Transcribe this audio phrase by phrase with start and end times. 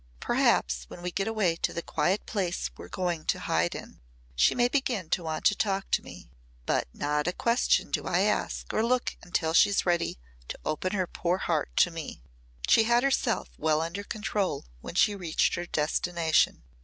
[0.19, 4.01] Perhaps when we get away to the quiet place we're going to hide in,
[4.35, 6.31] she may begin to want to talk to me.
[6.65, 10.17] But not a question do I ask or look until she's ready
[10.47, 12.23] to open her poor heart to me."
[12.67, 16.63] She had herself well under control when she reached her destination.